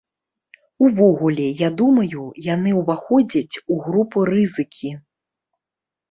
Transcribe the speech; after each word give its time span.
Увогуле, 0.85 1.43
я 1.59 1.67
думаю, 1.81 2.23
яны 2.47 2.71
ўваходзяць 2.81 3.55
у 3.75 3.77
групу 3.83 4.17
рызыкі. 4.31 4.89